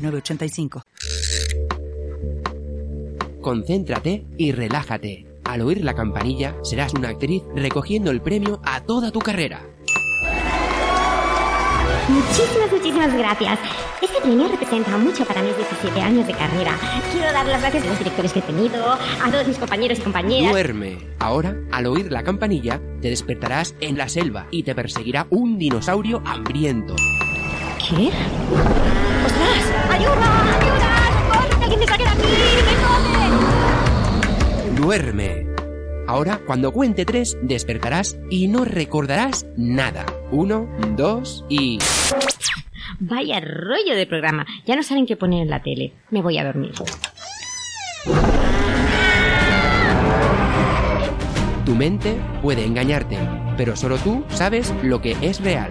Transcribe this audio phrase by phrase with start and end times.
[0.00, 0.82] 906985.
[3.40, 5.26] Concéntrate y relájate.
[5.44, 9.66] Al oír la campanilla, serás una actriz recogiendo el premio a toda tu carrera.
[12.08, 13.58] Muchísimas, muchísimas gracias.
[14.02, 16.76] Este premio representa mucho para mis 17 años de carrera.
[17.12, 20.02] Quiero dar las gracias a los directores que he tenido, a todos mis compañeros y
[20.02, 20.50] compañeras.
[20.50, 20.98] Duerme.
[21.18, 26.22] Ahora, al oír la campanilla, te despertarás en la selva y te perseguirá un dinosaurio
[26.24, 26.96] hambriento.
[27.78, 28.10] ¿Qué?
[30.00, 30.16] ¡Ostras!
[30.16, 30.58] ¡Ayuda!
[30.58, 30.92] ¡Ayuda!
[31.18, 31.58] ¡Socorro!
[31.58, 32.22] ¡Que alguien me saque de aquí!
[32.66, 32.74] ¡Me
[34.72, 34.80] come!
[34.80, 35.46] Duerme.
[36.06, 40.06] Ahora, cuando cuente tres, despertarás y no recordarás nada.
[40.32, 41.78] Uno, dos y...
[42.98, 44.46] Vaya rollo de programa.
[44.66, 45.92] Ya no saben qué poner en la tele.
[46.10, 46.72] Me voy a dormir.
[51.64, 53.16] Tu mente puede engañarte,
[53.56, 55.70] pero solo tú sabes lo que es real.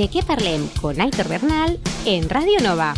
[0.00, 2.94] De qué parlem con Aitor Bernal en Radio Nova.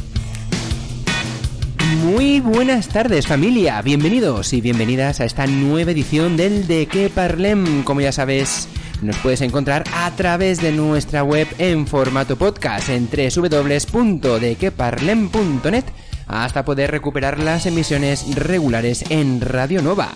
[2.05, 7.83] Muy buenas tardes familia, bienvenidos y bienvenidas a esta nueva edición del De Que Parlem.
[7.83, 8.69] Como ya sabes,
[9.03, 15.85] nos puedes encontrar a través de nuestra web en formato podcast en www.dequeparlem.net
[16.29, 20.13] hasta poder recuperar las emisiones regulares en Radio Nova.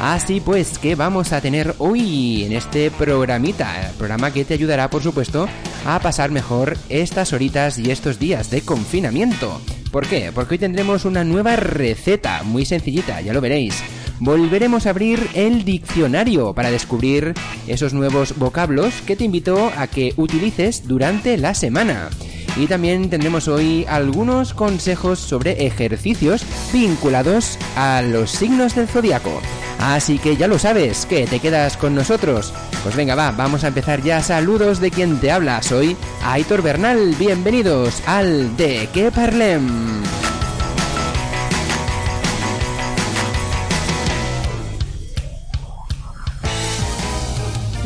[0.00, 3.90] Así pues, ¿qué vamos a tener hoy en este programita?
[3.98, 5.48] Programa que te ayudará, por supuesto,
[5.84, 9.60] a pasar mejor estas horitas y estos días de confinamiento.
[9.90, 10.30] ¿Por qué?
[10.32, 13.82] Porque hoy tendremos una nueva receta, muy sencillita, ya lo veréis.
[14.20, 17.34] Volveremos a abrir el diccionario para descubrir
[17.66, 22.10] esos nuevos vocablos que te invito a que utilices durante la semana.
[22.56, 29.40] Y también tendremos hoy algunos consejos sobre ejercicios vinculados a los signos del zodiaco.
[29.78, 32.52] Así que ya lo sabes, que te quedas con nosotros.
[32.82, 34.22] Pues venga, va, vamos a empezar ya.
[34.22, 35.62] Saludos de quien te habla.
[35.62, 37.14] Soy Aitor Bernal.
[37.18, 40.00] Bienvenidos al De Que Parlem.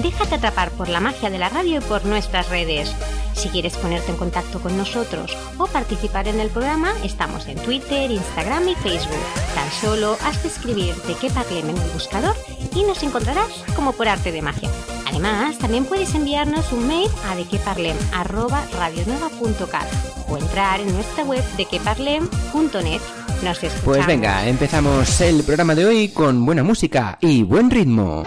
[0.04, 2.94] Déjate atrapar por la magia de la radio y por nuestras redes.
[3.32, 8.10] Si quieres ponerte en contacto con nosotros o participar en el programa, estamos en Twitter,
[8.10, 9.16] Instagram y Facebook.
[9.54, 12.36] Tan solo has de escribir de qué parlem en el buscador
[12.74, 14.68] y nos encontrarás como por arte de magia.
[15.06, 19.88] Además, también puedes enviarnos un mail a dequeparlem@radionueva.cat
[20.28, 23.00] o entrar en nuestra web dequeparlem.net.
[23.42, 23.84] Nos escuchamos.
[23.84, 28.24] Pues venga, empezamos el programa de hoy con buena música y buen ritmo.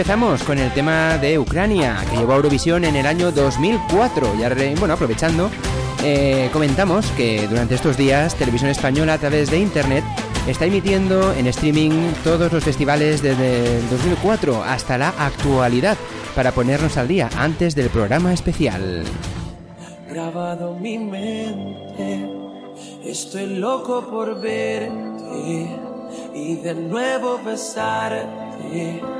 [0.00, 4.34] Empezamos con el tema de Ucrania, que llevó a Eurovisión en el año 2004.
[4.40, 4.48] Ya,
[4.78, 5.50] bueno, aprovechando,
[6.02, 10.02] eh, comentamos que durante estos días Televisión Española a través de Internet
[10.48, 15.98] está emitiendo en streaming todos los festivales desde el 2004 hasta la actualidad
[16.34, 19.04] para ponernos al día antes del programa especial.
[20.08, 22.26] Grabado mi mente,
[23.04, 25.68] estoy loco por verte
[26.34, 29.19] y de nuevo besarte.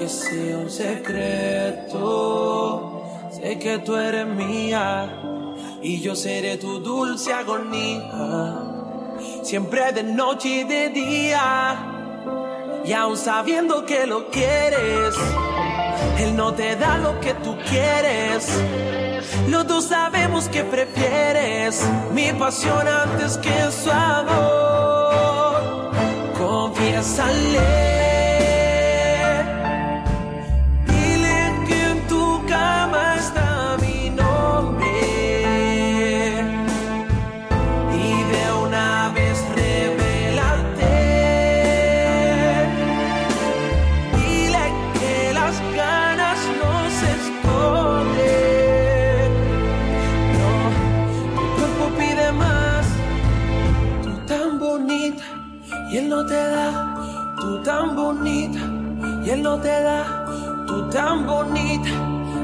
[0.00, 1.92] Aunque sea un secreto,
[3.30, 5.12] sé que tú eres mía
[5.82, 8.70] y yo seré tu dulce agonía
[9.42, 11.76] siempre de noche y de día.
[12.82, 15.14] Y aún sabiendo que lo quieres,
[16.18, 18.48] Él no te da lo que tú quieres.
[19.48, 25.60] Los dos sabemos que prefieres mi pasión antes que su amor.
[26.38, 27.79] Confiésale.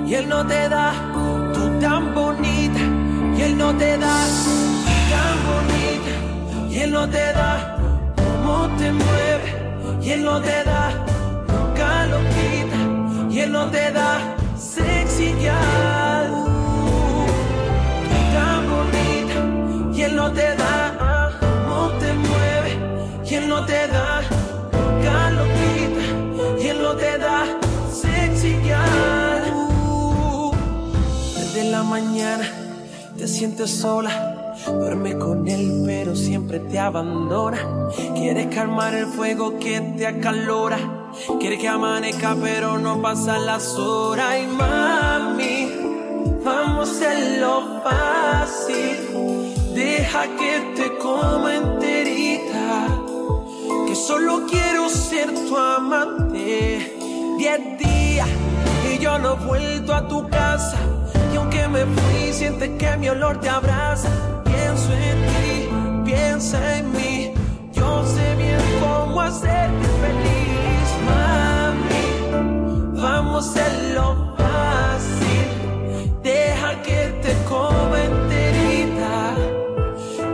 [0.07, 0.93] Y él no te da,
[1.53, 2.81] tú tan bonita,
[3.37, 4.17] y él no te da,
[5.11, 6.13] tan bonita,
[6.71, 7.77] y él no te da,
[8.17, 9.49] cómo te mueve,
[10.01, 10.91] y él no te da,
[11.49, 16.06] nunca lo quita, y él no te da, sexy girl,
[32.01, 32.47] mañana
[33.17, 34.55] te sientes sola.
[34.67, 37.59] Duerme con él, pero siempre te abandona.
[38.15, 40.79] Quiere calmar el fuego que te acalora.
[41.41, 44.35] Quiere que amanezca, pero no pasan las horas.
[44.43, 45.71] Y mami,
[46.45, 48.95] vamos a hacerlo fácil.
[49.75, 52.67] Deja que te coma enterita
[53.97, 56.95] solo quiero ser tu amante.
[57.39, 58.29] Diez días
[58.93, 60.96] y yo no he vuelto a tu casa.
[61.77, 64.09] Me fui, sientes que mi olor te abraza.
[64.45, 65.69] Pienso en ti,
[66.07, 67.35] piensa en mí.
[67.75, 72.07] Yo sé bien cómo hacerte feliz, mami.
[73.03, 75.49] Vamos a hacerlo fácil.
[76.23, 79.35] Deja que te coma enterita.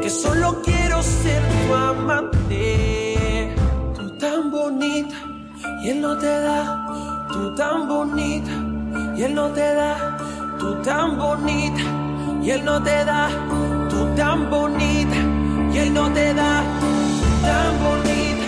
[0.01, 2.93] Que solo quiero ser tu amante
[4.53, 5.17] bonita
[5.83, 6.87] y él no te da,
[7.33, 8.53] tú tan bonita
[9.17, 10.19] y él no te da,
[10.63, 11.83] tú tan bonita
[12.41, 13.29] y él no te da,
[13.91, 15.19] tú tan bonita
[15.73, 16.63] y él no te da,
[17.47, 18.47] tan bonita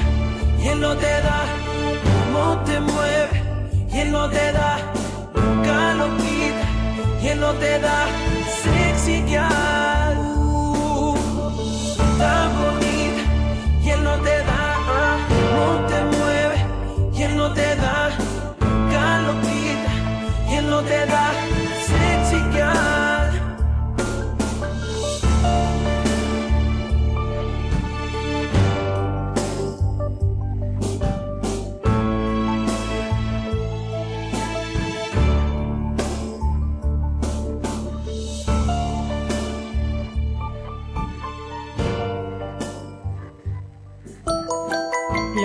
[0.62, 1.38] y él no te da,
[2.06, 3.36] cómo te mueve
[3.92, 4.78] y él no te da,
[5.34, 6.66] nunca lo quita
[7.20, 7.98] y él no te da,
[8.62, 11.16] sexy girl, uh,
[12.18, 13.22] tan bonita
[13.84, 14.60] y él no te da
[15.56, 16.56] no te mueve
[17.16, 18.10] y él no te da,
[18.60, 19.92] nunca lo quita
[20.48, 21.24] y él no te da,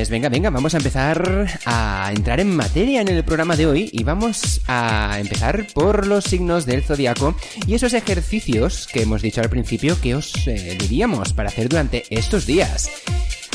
[0.00, 3.90] Pues venga, venga, vamos a empezar a entrar en materia en el programa de hoy
[3.92, 9.42] y vamos a empezar por los signos del zodiaco y esos ejercicios que hemos dicho
[9.42, 12.90] al principio que os eh, diríamos para hacer durante estos días.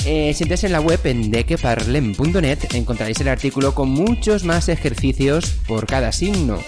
[0.05, 5.87] Eh, si en la web en dequeparlem.net encontraréis el artículo con muchos más ejercicios por
[5.87, 6.59] cada signo.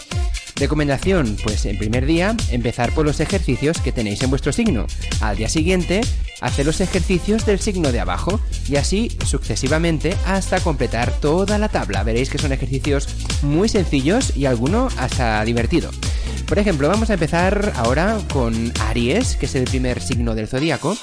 [0.55, 4.87] Recomendación, pues en primer día empezar por los ejercicios que tenéis en vuestro signo.
[5.21, 6.01] Al día siguiente
[6.41, 8.39] hace los ejercicios del signo de abajo
[8.69, 12.03] y así sucesivamente hasta completar toda la tabla.
[12.03, 13.07] Veréis que son ejercicios
[13.41, 15.91] muy sencillos y alguno hasta divertido.
[16.47, 20.97] Por ejemplo, vamos a empezar ahora con Aries, que es el primer signo del zodíaco.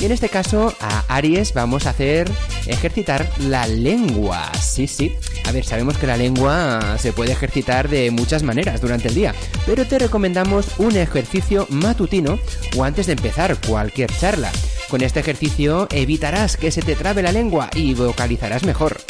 [0.00, 2.28] Y en este caso, a Aries vamos a hacer
[2.66, 4.50] ejercitar la lengua.
[4.60, 5.14] Sí, sí.
[5.44, 9.34] A ver, sabemos que la lengua se puede ejercitar de muchas maneras durante el día,
[9.66, 12.38] pero te recomendamos un ejercicio matutino
[12.76, 14.50] o antes de empezar cualquier charla.
[14.90, 19.00] Con este ejercicio evitarás que se te trabe la lengua y vocalizarás mejor.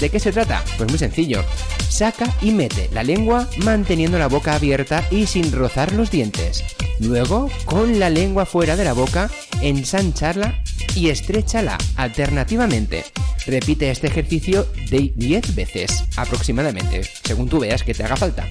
[0.00, 0.62] ¿De qué se trata?
[0.76, 1.44] Pues muy sencillo.
[1.88, 6.64] Saca y mete la lengua manteniendo la boca abierta y sin rozar los dientes.
[7.00, 10.62] Luego, con la lengua fuera de la boca, ensancharla
[10.94, 13.04] y estrechala alternativamente.
[13.46, 18.46] Repite este ejercicio de 10 veces aproximadamente, según tú veas que te haga falta.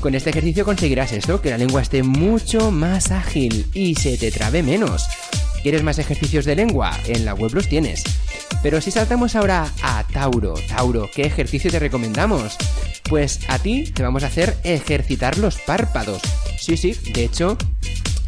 [0.00, 4.30] Con este ejercicio conseguirás esto, que la lengua esté mucho más ágil y se te
[4.30, 5.06] trabe menos.
[5.66, 6.96] ¿Quieres más ejercicios de lengua?
[7.08, 8.04] En la web los tienes.
[8.62, 12.56] Pero si saltamos ahora a Tauro, Tauro, ¿qué ejercicio te recomendamos?
[13.10, 16.22] Pues a ti te vamos a hacer ejercitar los párpados.
[16.56, 17.58] Sí, sí, de hecho,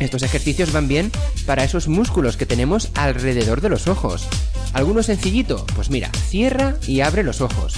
[0.01, 1.13] estos ejercicios van bien
[1.47, 4.27] para esos músculos que tenemos alrededor de los ojos.
[4.73, 5.65] ¿Alguno sencillito?
[5.77, 7.75] Pues mira, cierra y abre los ojos.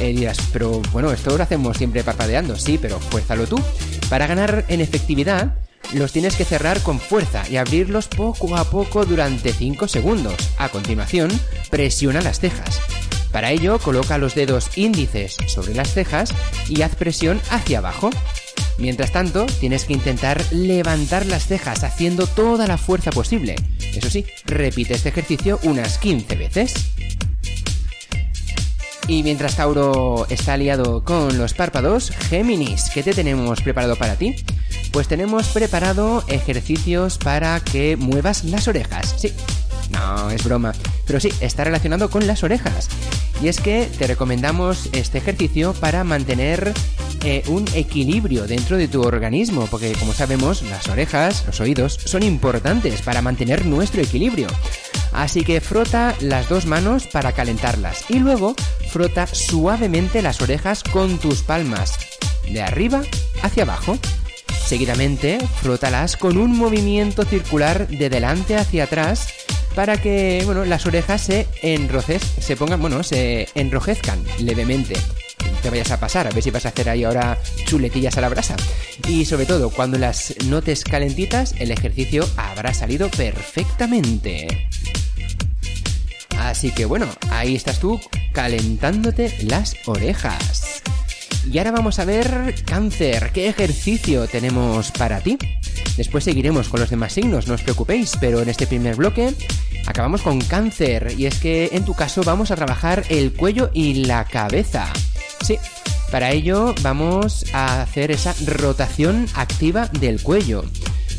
[0.00, 3.56] Eh, dirás, pero bueno, esto lo hacemos siempre parpadeando, sí, pero fuérzalo tú.
[4.08, 5.54] Para ganar en efectividad,
[5.92, 10.36] los tienes que cerrar con fuerza y abrirlos poco a poco durante 5 segundos.
[10.58, 11.30] A continuación,
[11.70, 12.80] presiona las cejas.
[13.32, 16.34] Para ello, coloca los dedos índices sobre las cejas
[16.68, 18.10] y haz presión hacia abajo.
[18.78, 23.56] Mientras tanto, tienes que intentar levantar las cejas haciendo toda la fuerza posible.
[23.94, 26.74] Eso sí, repite este ejercicio unas 15 veces.
[29.06, 34.36] Y mientras Tauro está aliado con los párpados, Géminis, ¿qué te tenemos preparado para ti?
[34.92, 39.14] Pues tenemos preparado ejercicios para que muevas las orejas.
[39.18, 39.32] Sí,
[39.90, 40.72] no, es broma.
[41.06, 42.88] Pero sí, está relacionado con las orejas.
[43.42, 46.72] Y es que te recomendamos este ejercicio para mantener
[47.24, 52.22] eh, un equilibrio dentro de tu organismo, porque como sabemos, las orejas, los oídos, son
[52.22, 54.48] importantes para mantener nuestro equilibrio.
[55.12, 58.54] Así que frota las dos manos para calentarlas y luego
[58.90, 61.98] frota suavemente las orejas con tus palmas,
[62.48, 63.02] de arriba
[63.42, 63.98] hacia abajo.
[64.64, 69.28] Seguidamente, frótalas con un movimiento circular de delante hacia atrás
[69.74, 74.94] para que, bueno, las orejas se enroces, se pongan, bueno, se enrojezcan levemente.
[75.62, 78.28] Te vayas a pasar, a ver si vas a hacer ahí ahora chuletillas a la
[78.28, 78.56] brasa.
[79.08, 84.68] Y sobre todo, cuando las notes calentitas, el ejercicio habrá salido perfectamente.
[86.38, 88.00] Así que bueno, ahí estás tú
[88.32, 90.82] calentándote las orejas.
[91.48, 95.38] Y ahora vamos a ver cáncer, ¿qué ejercicio tenemos para ti?
[95.96, 99.34] Después seguiremos con los demás signos, no os preocupéis, pero en este primer bloque
[99.86, 104.04] acabamos con cáncer y es que en tu caso vamos a trabajar el cuello y
[104.04, 104.92] la cabeza.
[105.42, 105.58] Sí,
[106.10, 110.64] para ello vamos a hacer esa rotación activa del cuello.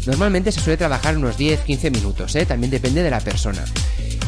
[0.05, 2.45] Normalmente se suele trabajar unos 10-15 minutos, ¿eh?
[2.45, 3.63] también depende de la persona.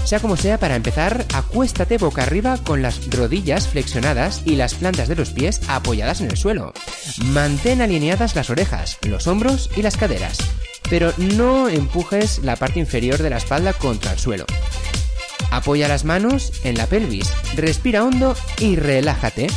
[0.06, 5.08] Sea como sea, para empezar, acuéstate boca arriba con las rodillas flexionadas y las plantas
[5.08, 6.74] de los pies apoyadas en el suelo.
[7.28, 10.38] Mantén alineadas las orejas, los hombros y las caderas,
[10.90, 14.46] pero no empujes la parte inferior de la espalda contra el suelo.
[15.52, 19.48] Apoya las manos en la pelvis, respira hondo y relájate.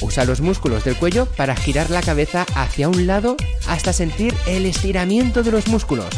[0.00, 3.36] Usa los músculos del cuello para girar la cabeza hacia un lado
[3.68, 6.08] hasta sentir el estiramiento de los músculos.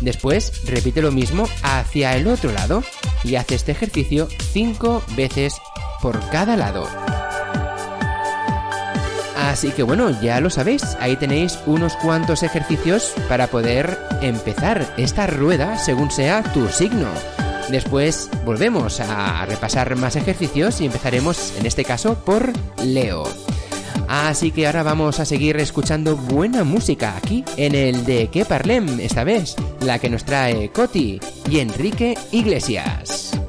[0.00, 2.82] Después repite lo mismo hacia el otro lado
[3.24, 5.54] y hace este ejercicio 5 veces
[6.00, 6.88] por cada lado.
[9.36, 15.26] Así que bueno, ya lo sabéis, ahí tenéis unos cuantos ejercicios para poder empezar esta
[15.26, 17.08] rueda según sea tu signo.
[17.68, 22.52] Después volvemos a repasar más ejercicios y empezaremos en este caso por
[22.82, 23.24] Leo.
[24.08, 29.00] Así que ahora vamos a seguir escuchando buena música aquí en el de Que Parlem,
[29.00, 33.41] esta vez la que nos trae Coti y Enrique Iglesias.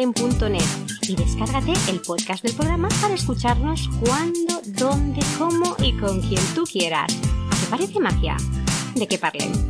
[0.00, 6.20] De queparlen.net y descárgate el podcast del programa para escucharnos cuando, dónde, cómo y con
[6.20, 7.08] quien tú quieras.
[7.14, 8.36] ¿Te parece magia?
[8.94, 9.69] De que parlen.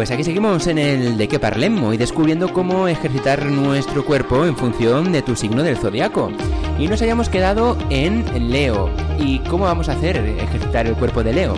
[0.00, 4.56] Pues aquí seguimos en el de qué parlemos y descubriendo cómo ejercitar nuestro cuerpo en
[4.56, 6.32] función de tu signo del zodiaco.
[6.78, 8.88] Y nos hayamos quedado en Leo.
[9.18, 11.54] ¿Y cómo vamos a hacer ejercitar el cuerpo de Leo?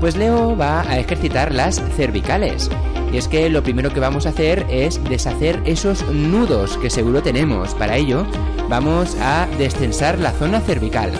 [0.00, 2.70] Pues Leo va a ejercitar las cervicales.
[3.10, 7.22] Y es que lo primero que vamos a hacer es deshacer esos nudos que seguro
[7.22, 7.72] tenemos.
[7.74, 8.26] Para ello,
[8.68, 11.10] vamos a destensar la zona cervical.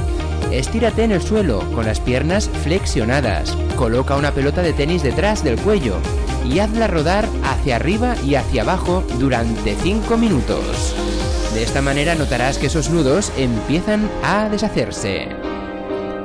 [0.52, 3.56] Estírate en el suelo con las piernas flexionadas.
[3.74, 5.96] Coloca una pelota de tenis detrás del cuello
[6.44, 10.94] y hazla rodar hacia arriba y hacia abajo durante 5 minutos.
[11.54, 15.28] De esta manera notarás que esos nudos empiezan a deshacerse.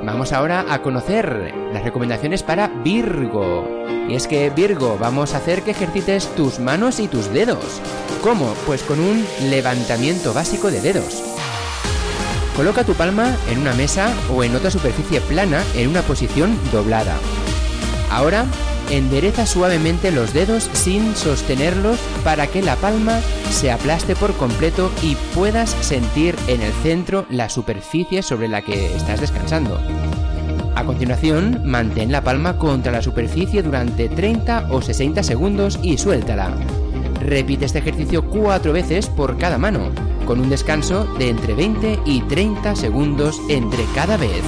[0.04, 3.66] Vamos ahora a conocer las recomendaciones para Virgo.
[4.08, 7.80] Y es que Virgo, vamos a hacer que ejercites tus manos y tus dedos.
[8.22, 8.54] ¿Cómo?
[8.66, 11.22] Pues con un levantamiento básico de dedos.
[12.54, 17.16] Coloca tu palma en una mesa o en otra superficie plana en una posición doblada.
[18.10, 18.44] Ahora
[18.90, 23.20] Endereza suavemente los dedos sin sostenerlos para que la palma
[23.50, 28.94] se aplaste por completo y puedas sentir en el centro la superficie sobre la que
[28.94, 29.80] estás descansando.
[30.76, 36.54] A continuación, mantén la palma contra la superficie durante 30 o 60 segundos y suéltala.
[37.20, 39.90] Repite este ejercicio cuatro veces por cada mano,
[40.26, 44.42] con un descanso de entre 20 y 30 segundos entre cada vez.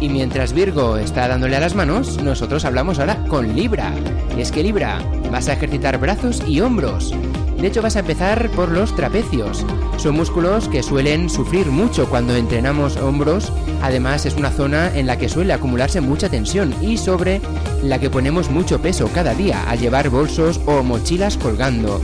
[0.00, 3.92] Y mientras Virgo está dándole a las manos, nosotros hablamos ahora con Libra.
[4.36, 5.00] Y es que Libra,
[5.32, 7.14] vas a ejercitar brazos y hombros.
[7.60, 9.66] De hecho, vas a empezar por los trapecios.
[9.96, 13.52] Son músculos que suelen sufrir mucho cuando entrenamos hombros.
[13.82, 17.40] Además, es una zona en la que suele acumularse mucha tensión y sobre
[17.82, 22.00] la que ponemos mucho peso cada día al llevar bolsos o mochilas colgando.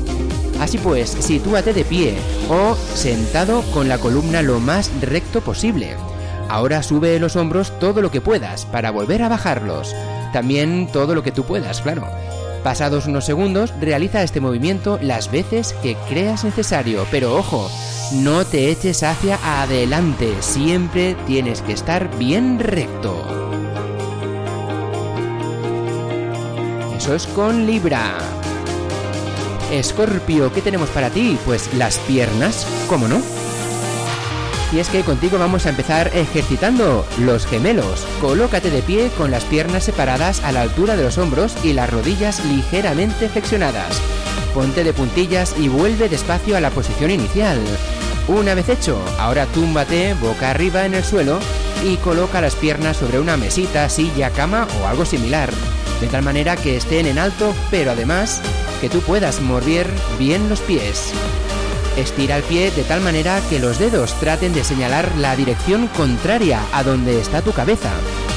[0.60, 2.14] Así pues, sitúate de pie
[2.48, 5.96] o sentado con la columna lo más recto posible.
[6.48, 9.94] Ahora sube los hombros todo lo que puedas para volver a bajarlos.
[10.32, 12.08] También todo lo que tú puedas, claro.
[12.62, 17.70] Pasados unos segundos, realiza este movimiento las veces que creas necesario, pero ojo,
[18.12, 23.22] no te eches hacia adelante, siempre tienes que estar bien recto.
[26.96, 28.16] Eso es con Libra.
[29.70, 31.38] Escorpio, ¿qué tenemos para ti?
[31.44, 33.43] Pues las piernas, ¿cómo no?
[34.74, 38.04] Y es que contigo vamos a empezar ejercitando los gemelos.
[38.20, 41.88] Colócate de pie con las piernas separadas a la altura de los hombros y las
[41.90, 44.00] rodillas ligeramente flexionadas.
[44.52, 47.60] Ponte de puntillas y vuelve despacio a la posición inicial.
[48.26, 51.38] Una vez hecho, ahora túmbate boca arriba en el suelo
[51.84, 55.50] y coloca las piernas sobre una mesita, silla, cama o algo similar,
[56.00, 58.40] de tal manera que estén en alto, pero además
[58.80, 61.12] que tú puedas mover bien los pies.
[61.96, 66.60] Estira el pie de tal manera que los dedos traten de señalar la dirección contraria
[66.72, 67.92] a donde está tu cabeza.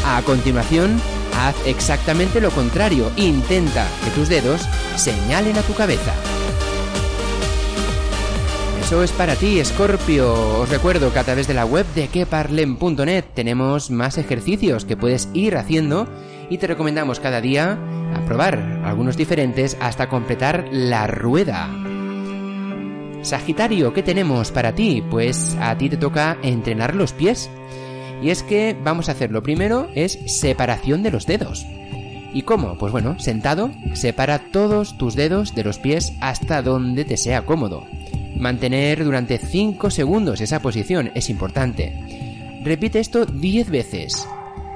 [0.06, 1.02] A continuación,
[1.36, 3.12] haz exactamente lo contrario.
[3.16, 4.62] Intenta que tus dedos
[4.96, 6.14] señalen a tu cabeza.
[8.84, 10.60] Eso es para ti, Scorpio.
[10.60, 15.30] Os recuerdo que a través de la web de queparlen.net tenemos más ejercicios que puedes
[15.34, 16.08] ir haciendo
[16.50, 17.80] y te recomendamos cada día
[18.28, 21.87] probar algunos diferentes hasta completar la rueda.
[23.28, 25.04] Sagitario, ¿qué tenemos para ti?
[25.12, 27.50] Pues a ti te toca entrenar los pies.
[28.24, 31.66] Y es que vamos a hacer lo primero es separación de los dedos.
[32.34, 32.78] ¿Y cómo?
[32.78, 37.84] Pues bueno, sentado, separa todos tus dedos de los pies hasta donde te sea cómodo.
[38.38, 42.62] Mantener durante 5 segundos esa posición es importante.
[42.64, 44.26] Repite esto 10 veces.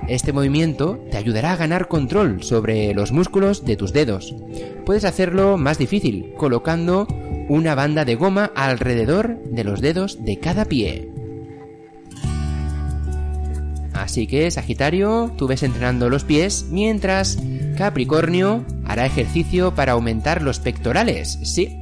[0.09, 4.35] Este movimiento te ayudará a ganar control sobre los músculos de tus dedos.
[4.85, 7.07] Puedes hacerlo más difícil colocando
[7.51, 11.11] una banda de goma alrededor de los dedos de cada pie.
[13.93, 17.37] Así que, Sagitario, tú ves entrenando los pies, mientras
[17.77, 21.77] Capricornio hará ejercicio para aumentar los pectorales, ¿sí?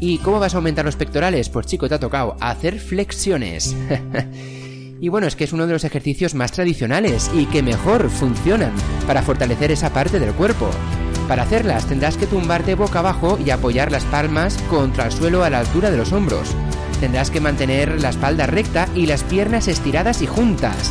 [0.00, 1.50] ¿Y cómo vas a aumentar los pectorales?
[1.50, 3.76] Pues chico, te ha tocado hacer flexiones.
[5.02, 8.72] y bueno, es que es uno de los ejercicios más tradicionales y que mejor funcionan
[9.06, 10.70] para fortalecer esa parte del cuerpo.
[11.30, 15.50] Para hacerlas tendrás que tumbarte boca abajo y apoyar las palmas contra el suelo a
[15.50, 16.56] la altura de los hombros.
[16.98, 20.90] Tendrás que mantener la espalda recta y las piernas estiradas y juntas.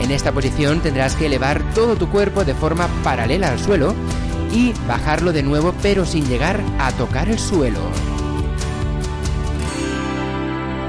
[0.00, 3.96] En esta posición tendrás que elevar todo tu cuerpo de forma paralela al suelo
[4.52, 7.80] y bajarlo de nuevo pero sin llegar a tocar el suelo.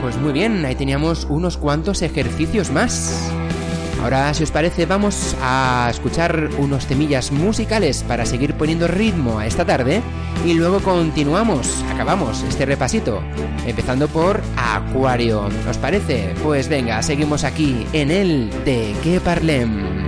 [0.03, 3.31] Pues muy bien, ahí teníamos unos cuantos ejercicios más.
[4.01, 9.45] Ahora, si os parece, vamos a escuchar unos temillas musicales para seguir poniendo ritmo a
[9.45, 10.01] esta tarde
[10.45, 13.21] y luego continuamos, acabamos este repasito,
[13.65, 15.47] empezando por Acuario.
[15.69, 16.33] ¿Os parece?
[16.43, 20.00] Pues venga, seguimos aquí en el De qué parlem.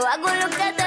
[0.00, 0.79] Y que yo hago lo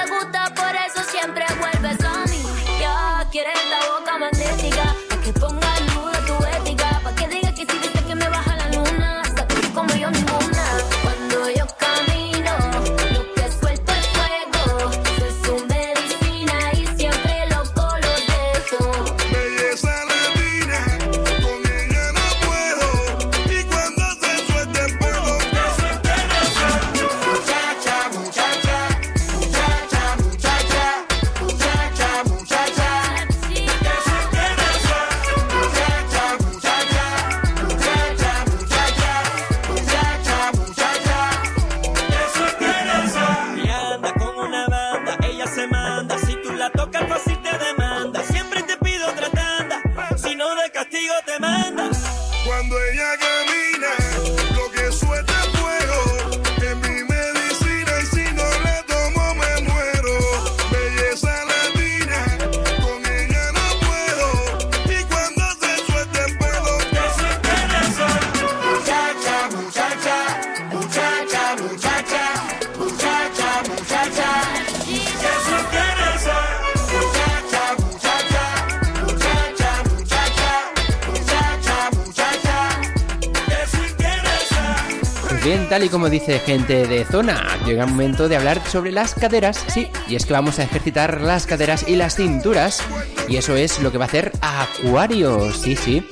[85.94, 90.16] como dice gente de zona, llega el momento de hablar sobre las caderas, sí, y
[90.16, 92.82] es que vamos a ejercitar las caderas y las cinturas,
[93.28, 96.04] y eso es lo que va a hacer Acuario, sí, sí.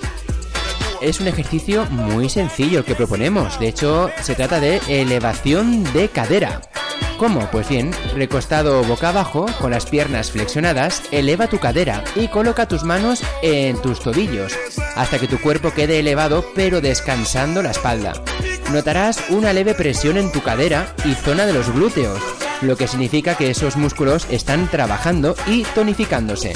[1.00, 6.60] Es un ejercicio muy sencillo que proponemos, de hecho se trata de elevación de cadera.
[7.18, 7.48] ¿Cómo?
[7.50, 12.84] Pues bien, recostado boca abajo, con las piernas flexionadas, eleva tu cadera y coloca tus
[12.84, 14.56] manos en tus tobillos,
[14.94, 18.12] hasta que tu cuerpo quede elevado pero descansando la espalda.
[18.70, 22.20] Notarás una leve presión en tu cadera y zona de los glúteos,
[22.62, 26.54] lo que significa que esos músculos están trabajando y tonificándose.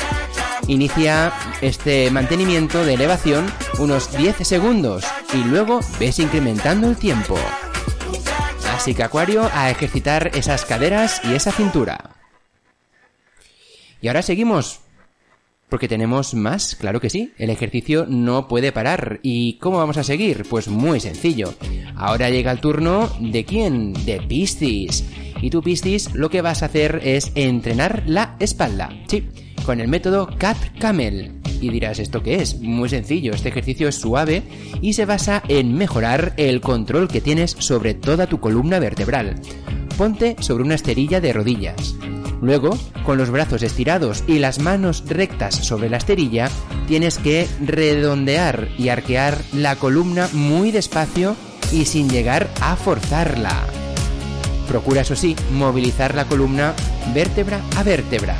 [0.68, 5.04] Inicia este mantenimiento de elevación unos 10 segundos
[5.34, 7.36] y luego ves incrementando el tiempo.
[8.74, 12.16] Así que Acuario a ejercitar esas caderas y esa cintura.
[14.00, 14.80] Y ahora seguimos.
[15.68, 17.32] Porque tenemos más, claro que sí.
[17.38, 19.18] El ejercicio no puede parar.
[19.22, 20.44] ¿Y cómo vamos a seguir?
[20.48, 21.54] Pues muy sencillo.
[21.96, 23.92] Ahora llega el turno de quién?
[24.04, 25.04] De Piscis.
[25.42, 28.90] Y tú, Piscis, lo que vas a hacer es entrenar la espalda.
[29.08, 29.28] Sí,
[29.64, 31.45] con el método Cat Camel.
[31.60, 32.60] Y dirás, ¿esto qué es?
[32.60, 34.42] Muy sencillo, este ejercicio es suave
[34.80, 39.40] y se basa en mejorar el control que tienes sobre toda tu columna vertebral.
[39.96, 41.96] Ponte sobre una esterilla de rodillas.
[42.42, 46.50] Luego, con los brazos estirados y las manos rectas sobre la esterilla,
[46.86, 51.34] tienes que redondear y arquear la columna muy despacio
[51.72, 53.66] y sin llegar a forzarla.
[54.68, 56.74] Procura, eso sí, movilizar la columna
[57.14, 58.36] vértebra a vértebra.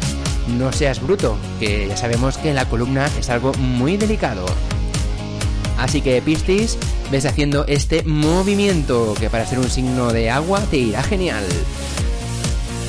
[0.47, 4.47] No seas bruto, que ya sabemos que la columna es algo muy delicado.
[5.78, 6.78] Así que Piscis,
[7.11, 11.44] ves haciendo este movimiento que para ser un signo de agua te irá genial.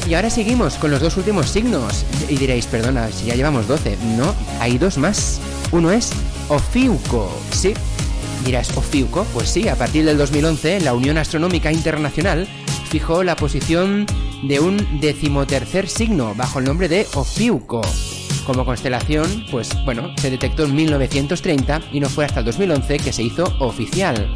[0.08, 2.06] Y ahora seguimos con los dos últimos signos.
[2.30, 3.98] Y diréis, perdona, si ya llevamos 12.
[4.18, 5.40] No, hay dos más.
[5.72, 6.12] Uno es
[6.48, 7.74] Ofiuco, ¿sí?
[8.46, 9.26] Dirás, ¿Ofiuco?
[9.34, 12.48] Pues sí, a partir del 2011 la Unión Astronómica Internacional
[12.88, 14.06] fijó la posición
[14.44, 17.82] de un decimotercer signo bajo el nombre de Ofiuco.
[18.46, 23.14] Como constelación, pues bueno, se detectó en 1930 y no fue hasta el 2011 que
[23.14, 24.34] se hizo oficial.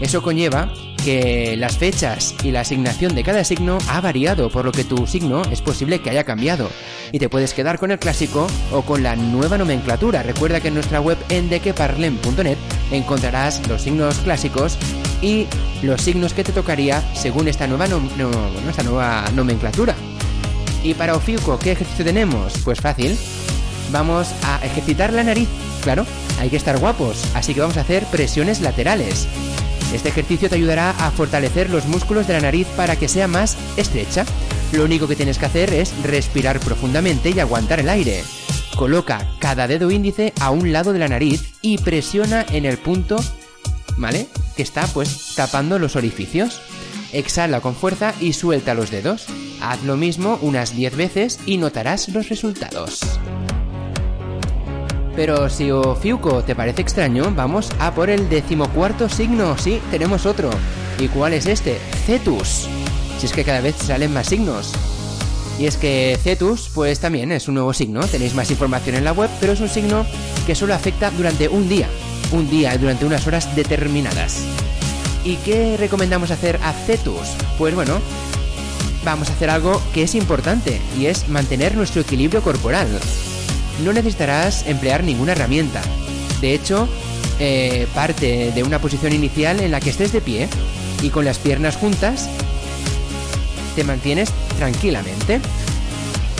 [0.00, 0.70] Eso conlleva
[1.04, 5.06] que las fechas y la asignación de cada signo ha variado, por lo que tu
[5.06, 6.70] signo es posible que haya cambiado.
[7.12, 10.22] Y te puedes quedar con el clásico o con la nueva nomenclatura.
[10.22, 12.58] Recuerda que en nuestra web en dequeparlem.net
[12.90, 14.78] encontrarás los signos clásicos
[15.24, 15.46] y
[15.82, 17.86] los signos que te tocaría según esta nueva,
[18.68, 19.94] esta nueva nomenclatura.
[20.82, 22.52] Y para Ofiuco, ¿qué ejercicio tenemos?
[22.62, 23.16] Pues fácil.
[23.90, 25.48] Vamos a ejercitar la nariz.
[25.82, 26.04] Claro,
[26.38, 29.26] hay que estar guapos, así que vamos a hacer presiones laterales.
[29.94, 33.56] Este ejercicio te ayudará a fortalecer los músculos de la nariz para que sea más
[33.76, 34.26] estrecha.
[34.72, 38.24] Lo único que tienes que hacer es respirar profundamente y aguantar el aire.
[38.76, 43.16] Coloca cada dedo índice a un lado de la nariz y presiona en el punto,
[43.96, 44.28] ¿vale?
[44.56, 46.60] Que está pues tapando los orificios.
[47.12, 49.26] Exhala con fuerza y suelta los dedos.
[49.60, 53.00] Haz lo mismo unas 10 veces y notarás los resultados.
[55.16, 59.56] Pero si Ofiuco te parece extraño, vamos a por el decimocuarto signo.
[59.58, 60.50] Sí, tenemos otro.
[60.98, 61.78] ¿Y cuál es este?
[62.04, 62.68] Cetus.
[63.18, 64.72] Si es que cada vez salen más signos.
[65.58, 68.00] Y es que Cetus, pues también es un nuevo signo.
[68.08, 70.04] Tenéis más información en la web, pero es un signo
[70.46, 71.88] que solo afecta durante un día.
[72.32, 74.40] Un día, durante unas horas determinadas.
[75.24, 77.28] ¿Y qué recomendamos hacer a Cetus?
[77.56, 78.00] Pues bueno,
[79.04, 82.88] vamos a hacer algo que es importante y es mantener nuestro equilibrio corporal.
[83.84, 85.82] No necesitarás emplear ninguna herramienta.
[86.40, 86.88] De hecho,
[87.38, 90.48] eh, parte de una posición inicial en la que estés de pie
[91.02, 92.28] y con las piernas juntas
[93.74, 95.40] te mantienes tranquilamente.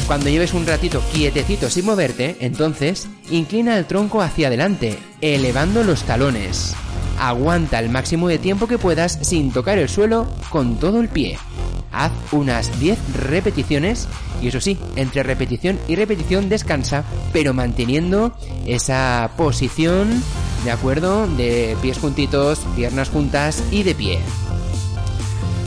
[0.07, 6.03] Cuando lleves un ratito quietecito sin moverte, entonces inclina el tronco hacia adelante, elevando los
[6.03, 6.75] talones.
[7.19, 11.39] Aguanta el máximo de tiempo que puedas sin tocar el suelo con todo el pie.
[11.91, 14.07] Haz unas 10 repeticiones
[14.43, 18.37] y eso sí, entre repetición y repetición descansa, pero manteniendo
[18.67, 20.23] esa posición,
[20.65, 21.27] ¿de acuerdo?
[21.29, 24.19] De pies juntitos, piernas juntas y de pie.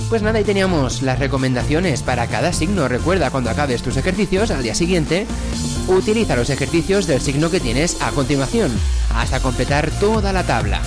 [0.10, 2.88] Pues nada, ahí teníamos las recomendaciones para cada signo.
[2.88, 5.28] Recuerda, cuando acabes tus ejercicios, al día siguiente,
[5.88, 8.72] utiliza los ejercicios del signo que tienes a continuación,
[9.14, 10.80] hasta completar toda la tabla.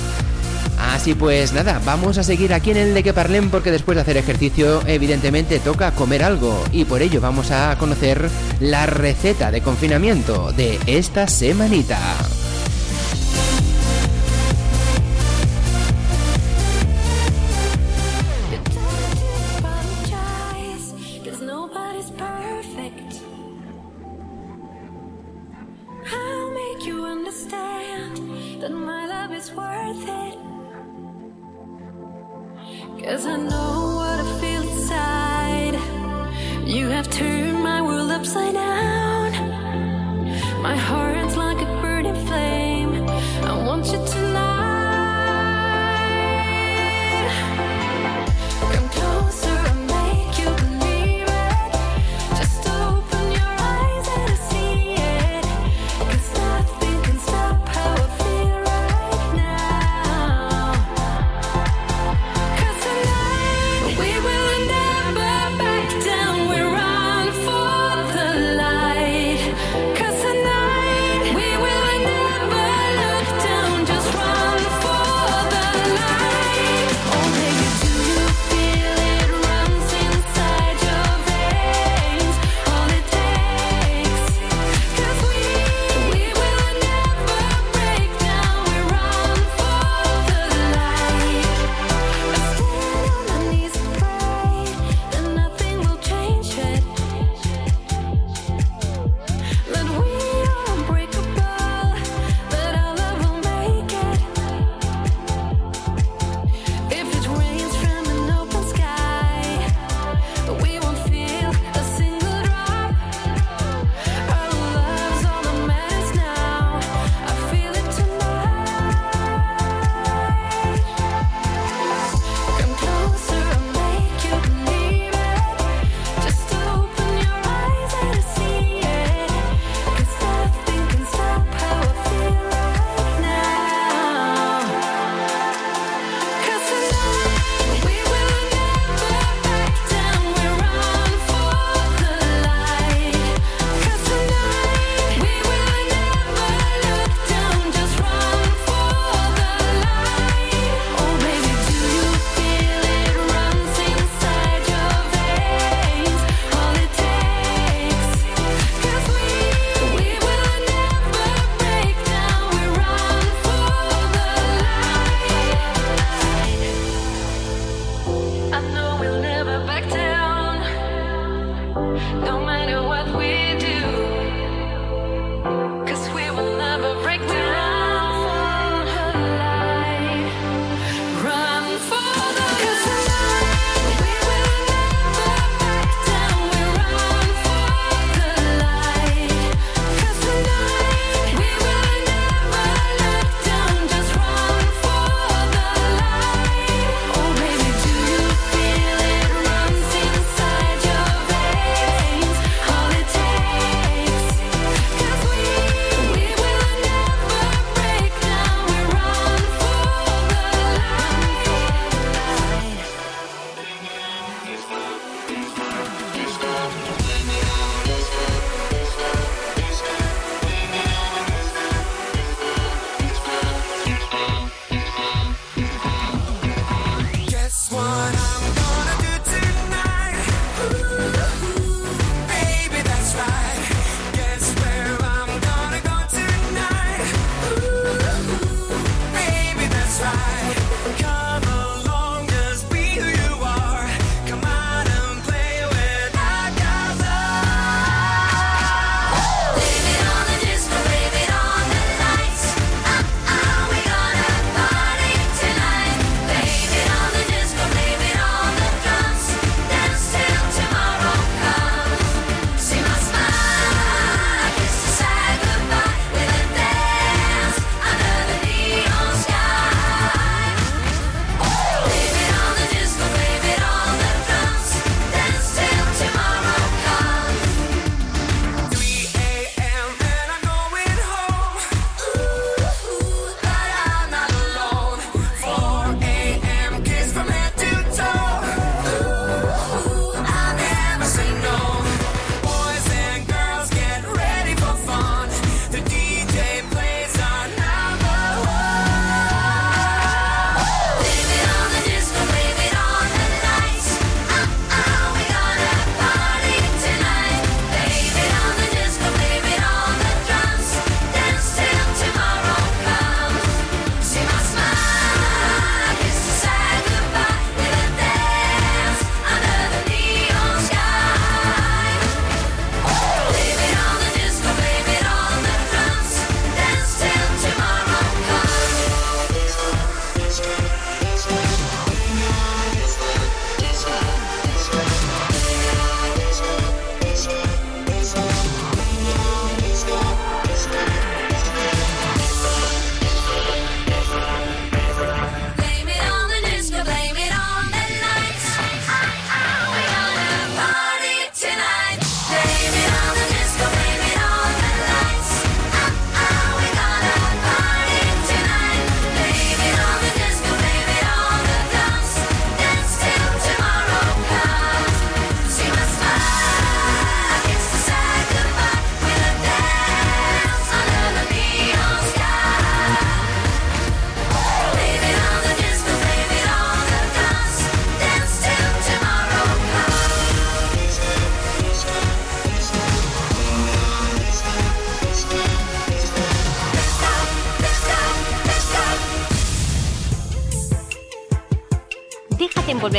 [0.79, 4.03] Así pues nada, vamos a seguir aquí en el de que parlen porque después de
[4.03, 9.61] hacer ejercicio evidentemente toca comer algo y por ello vamos a conocer la receta de
[9.61, 11.99] confinamiento de esta semanita.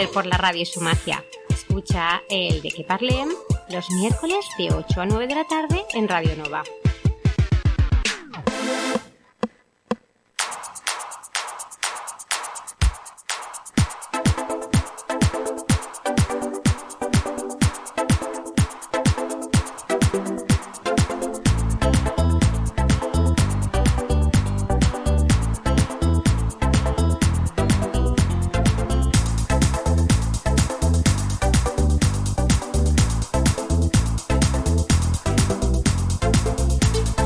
[0.08, 1.24] Por la radio y su magia.
[1.50, 3.30] Escucha el de que parlem
[3.70, 6.64] los miércoles de 8 a 9 de la tarde en Radio Nova.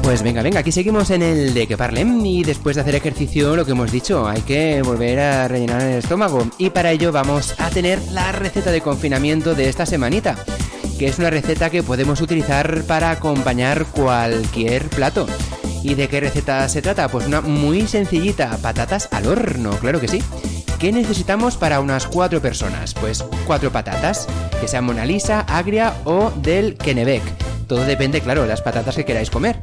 [0.06, 3.56] Pues venga, venga, aquí seguimos en el de que parlem y después de hacer ejercicio,
[3.56, 7.56] lo que hemos dicho, hay que volver a rellenar el estómago y para ello vamos
[7.58, 10.36] a tener la receta de confinamiento de esta semanita,
[11.00, 15.26] que es una receta que podemos utilizar para acompañar cualquier plato.
[15.82, 17.08] ¿Y de qué receta se trata?
[17.10, 20.22] Pues una muy sencillita, patatas al horno, claro que sí.
[20.78, 22.94] ¿Qué necesitamos para unas cuatro personas?
[22.94, 24.28] Pues cuatro patatas,
[24.62, 27.45] que sean Mona Lisa, agria o del Kennebec.
[27.68, 29.58] Todo depende, claro, de las patatas que queráis comer.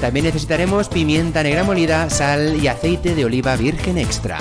[0.00, 4.38] También necesitaremos pimienta negra molida, sal y aceite de oliva virgen extra.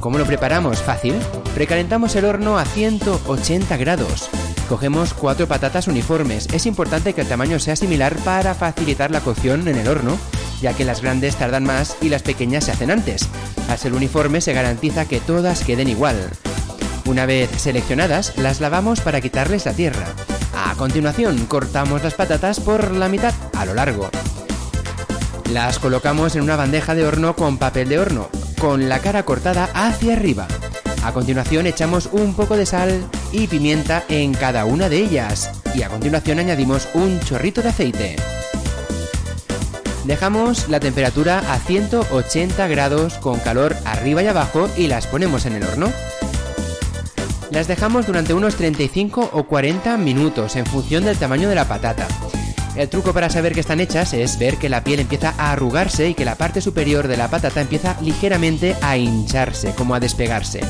[0.00, 0.82] ¿Cómo lo preparamos?
[0.82, 1.14] Fácil.
[1.54, 4.28] Precalentamos el horno a 180 grados.
[4.68, 6.48] Cogemos cuatro patatas uniformes.
[6.52, 10.18] Es importante que el tamaño sea similar para facilitar la cocción en el horno,
[10.60, 13.28] ya que las grandes tardan más y las pequeñas se hacen antes.
[13.68, 16.30] Al ser uniforme se garantiza que todas queden igual.
[17.06, 20.06] Una vez seleccionadas, las lavamos para quitarles la tierra.
[20.56, 24.08] A continuación, cortamos las patatas por la mitad a lo largo.
[25.50, 28.28] Las colocamos en una bandeja de horno con papel de horno,
[28.60, 30.46] con la cara cortada hacia arriba.
[31.04, 35.82] A continuación echamos un poco de sal y pimienta en cada una de ellas y
[35.82, 38.16] a continuación añadimos un chorrito de aceite.
[40.04, 45.54] Dejamos la temperatura a 180 grados con calor arriba y abajo y las ponemos en
[45.54, 45.90] el horno.
[47.54, 52.08] Las dejamos durante unos 35 o 40 minutos en función del tamaño de la patata.
[52.74, 56.08] El truco para saber que están hechas es ver que la piel empieza a arrugarse
[56.08, 60.62] y que la parte superior de la patata empieza ligeramente a hincharse, como a despegarse.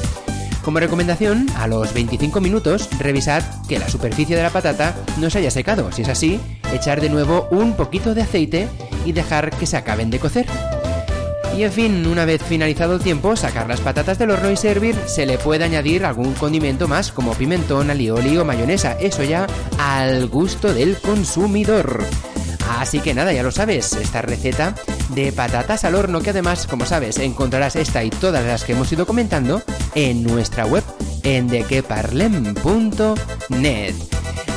[0.62, 5.38] Como recomendación, a los 25 minutos, revisad que la superficie de la patata no se
[5.38, 5.90] haya secado.
[5.90, 6.38] Si es así,
[6.70, 8.68] echar de nuevo un poquito de aceite
[9.06, 10.46] y dejar que se acaben de cocer.
[11.56, 14.96] Y en fin, una vez finalizado el tiempo, sacar las patatas del horno y servir,
[15.06, 19.46] se le puede añadir algún condimento más como pimentón, alioli o mayonesa, eso ya
[19.78, 22.02] al gusto del consumidor.
[22.78, 24.74] Así que nada, ya lo sabes, esta receta
[25.10, 28.90] de patatas al horno que además, como sabes, encontrarás esta y todas las que hemos
[28.90, 29.62] ido comentando
[29.94, 30.82] en nuestra web
[31.22, 34.13] en dequeparlem.net.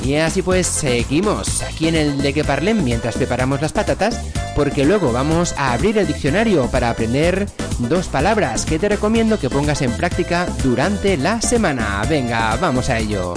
[0.08, 4.18] Y así pues seguimos aquí en el de que parlem mientras preparamos las patatas,
[4.56, 9.50] porque luego vamos a abrir el diccionario para aprender dos palabras que te recomiendo que
[9.50, 12.02] pongas en práctica durante la semana.
[12.08, 13.34] Venga, vamos a ello.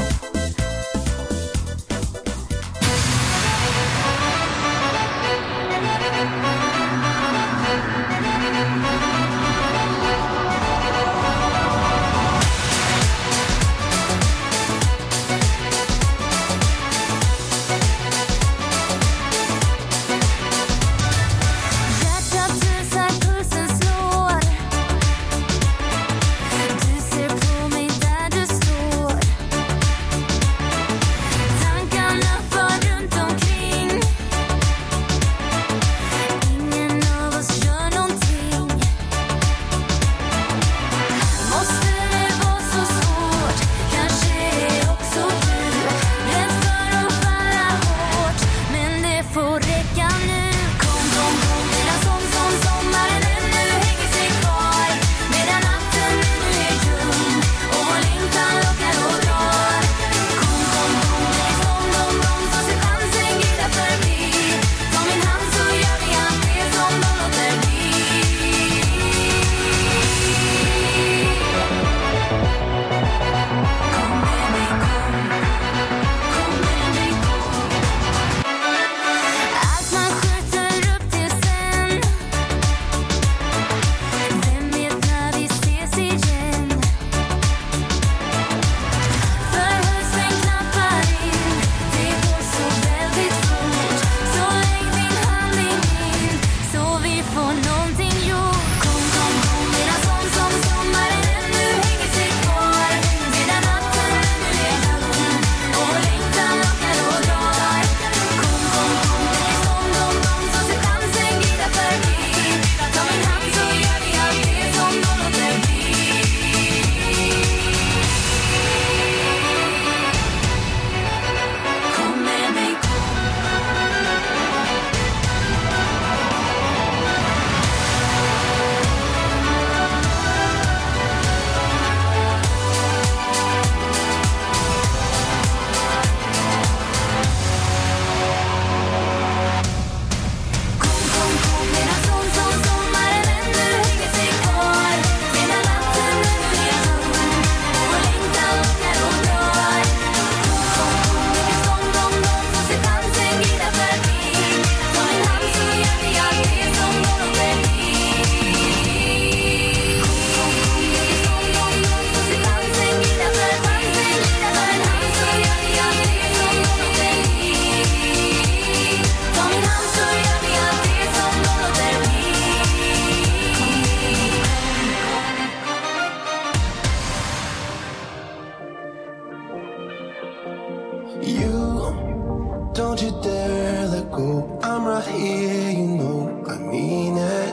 [182.80, 184.58] Don't you dare let go.
[184.62, 187.52] I'm right here, you know I mean it.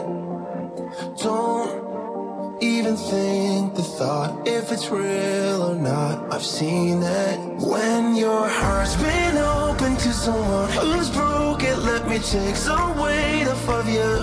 [1.22, 6.34] Don't even think the thought if it's real or not.
[6.34, 7.38] I've seen it.
[7.60, 13.68] When your heart's been open to someone who's broken, let me take some weight off
[13.68, 14.14] of you.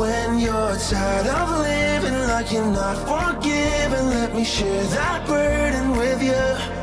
[0.00, 6.20] When you're tired of living like you're not forgiven, let me share that burden with
[6.20, 6.77] you.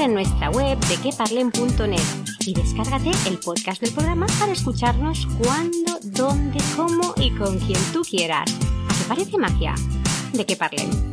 [0.00, 2.00] En nuestra web de queparlen.net
[2.46, 8.00] y descárgate el podcast del programa para escucharnos cuando, dónde, cómo y con quien tú
[8.00, 8.50] quieras.
[8.88, 9.74] ¿A qué parece magia?
[10.32, 11.09] De que parlen.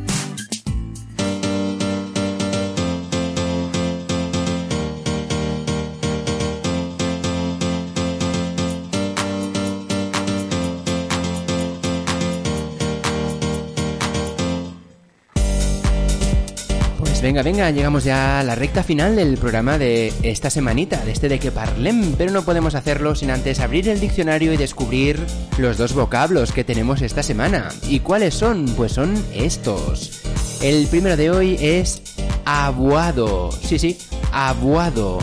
[17.28, 21.28] Venga, venga, llegamos ya a la recta final del programa de esta semanita, de este
[21.28, 25.20] de que parlem, pero no podemos hacerlo sin antes abrir el diccionario y descubrir
[25.58, 27.68] los dos vocablos que tenemos esta semana.
[27.86, 28.64] ¿Y cuáles son?
[28.78, 30.22] Pues son estos.
[30.62, 32.00] El primero de hoy es
[32.46, 33.52] abuado.
[33.52, 33.98] Sí, sí,
[34.32, 35.18] abuado.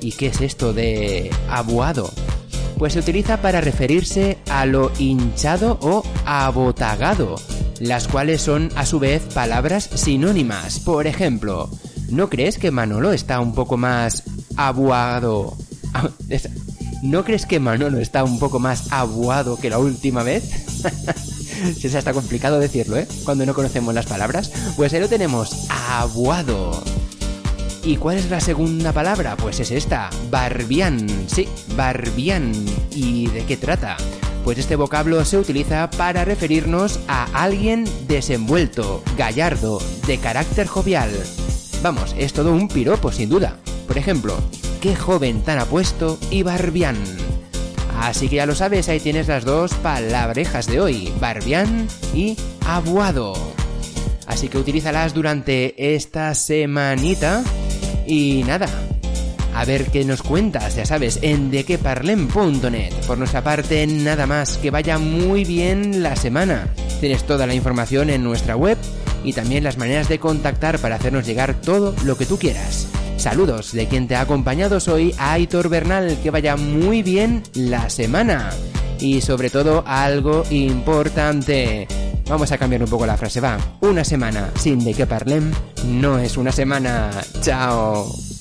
[0.00, 2.10] ¿Y qué es esto de abuado?
[2.76, 7.36] Pues se utiliza para referirse a lo hinchado o abotagado,
[7.80, 10.80] las cuales son a su vez palabras sinónimas.
[10.80, 11.70] Por ejemplo,
[12.10, 14.22] ¿no crees que Manolo está un poco más
[14.56, 15.56] abuado?
[16.28, 16.48] Es-
[17.02, 20.44] ¿No crees que Manolo está un poco más abuado que la última vez?
[21.78, 23.06] Si eso está complicado decirlo, ¿eh?
[23.24, 24.50] Cuando no conocemos las palabras.
[24.76, 26.82] Pues ahí lo tenemos, abuado.
[27.84, 29.36] ¿Y cuál es la segunda palabra?
[29.36, 31.06] Pues es esta, barbián.
[31.28, 31.46] Sí,
[31.76, 32.52] barbián.
[32.90, 33.96] ¿Y de qué trata?
[34.46, 41.10] Pues este vocablo se utiliza para referirnos a alguien desenvuelto, gallardo, de carácter jovial.
[41.82, 43.56] Vamos, es todo un piropo sin duda.
[43.88, 44.38] Por ejemplo,
[44.80, 46.96] qué joven tan apuesto y barbián.
[47.98, 53.34] Así que ya lo sabes, ahí tienes las dos palabrejas de hoy, barbián y abuado.
[54.28, 57.42] Así que utilízalas durante esta semanita.
[58.06, 58.68] Y nada,
[59.56, 62.92] a ver qué nos cuentas, ya sabes, en dequeparlem.net.
[63.06, 66.68] Por nuestra parte, nada más, que vaya muy bien la semana.
[67.00, 68.76] Tienes toda la información en nuestra web
[69.24, 72.86] y también las maneras de contactar para hacernos llegar todo lo que tú quieras.
[73.16, 78.50] Saludos de quien te ha acompañado soy Aitor Bernal, que vaya muy bien la semana.
[79.00, 81.88] Y sobre todo algo importante.
[82.28, 83.56] Vamos a cambiar un poco la frase, va.
[83.80, 85.50] Una semana sin de que parlem
[85.86, 87.10] no es una semana.
[87.40, 88.35] Chao.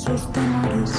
[0.00, 0.92] Sus temores.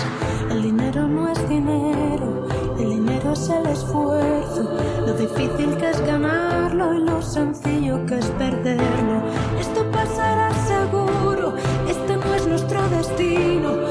[0.51, 2.45] El dinero no es dinero,
[2.77, 4.69] el dinero es el esfuerzo,
[5.05, 9.23] lo difícil que es ganarlo y lo sencillo que es perderlo.
[9.59, 11.55] Esto pasará seguro,
[11.87, 13.90] este no es nuestro destino.